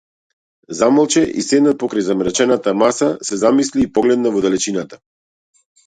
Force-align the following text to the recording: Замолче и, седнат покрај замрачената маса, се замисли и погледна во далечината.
Замолче 0.77 1.23
и, 1.41 1.43
седнат 1.49 1.77
покрај 1.85 2.05
замрачената 2.09 2.75
маса, 2.85 3.13
се 3.31 3.41
замисли 3.45 3.87
и 3.89 3.93
погледна 3.99 4.37
во 4.37 4.47
далечината. 4.49 5.05